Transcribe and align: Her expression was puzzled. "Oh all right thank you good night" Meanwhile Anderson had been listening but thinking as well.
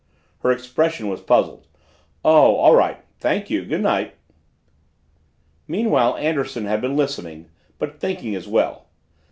Her 0.39 0.51
expression 0.51 1.09
was 1.09 1.21
puzzled. 1.21 1.67
"Oh 2.25 2.55
all 2.55 2.75
right 2.75 3.03
thank 3.19 3.51
you 3.51 3.63
good 3.63 3.81
night" 3.83 4.15
Meanwhile 5.67 6.17
Anderson 6.17 6.65
had 6.65 6.81
been 6.81 6.97
listening 6.97 7.51
but 7.77 7.99
thinking 7.99 8.33
as 8.33 8.47
well. 8.47 8.87